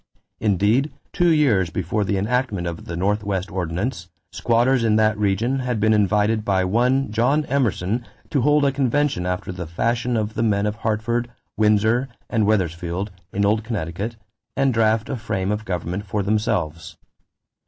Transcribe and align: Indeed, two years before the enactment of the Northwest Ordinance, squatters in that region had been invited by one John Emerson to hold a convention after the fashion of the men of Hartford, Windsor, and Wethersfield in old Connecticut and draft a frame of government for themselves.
Indeed, 0.39 0.91
two 1.13 1.27
years 1.29 1.69
before 1.69 2.03
the 2.03 2.17
enactment 2.17 2.65
of 2.65 2.85
the 2.85 2.95
Northwest 2.95 3.51
Ordinance, 3.51 4.09
squatters 4.31 4.83
in 4.83 4.95
that 4.95 5.15
region 5.15 5.59
had 5.59 5.79
been 5.79 5.93
invited 5.93 6.43
by 6.43 6.65
one 6.65 7.11
John 7.11 7.45
Emerson 7.45 8.03
to 8.31 8.41
hold 8.41 8.65
a 8.65 8.71
convention 8.71 9.27
after 9.27 9.51
the 9.51 9.67
fashion 9.67 10.17
of 10.17 10.33
the 10.33 10.41
men 10.41 10.65
of 10.65 10.77
Hartford, 10.77 11.29
Windsor, 11.55 12.09
and 12.31 12.47
Wethersfield 12.47 13.11
in 13.31 13.45
old 13.45 13.63
Connecticut 13.63 14.15
and 14.57 14.73
draft 14.73 15.07
a 15.07 15.15
frame 15.15 15.51
of 15.51 15.65
government 15.65 16.07
for 16.07 16.23
themselves. 16.23 16.97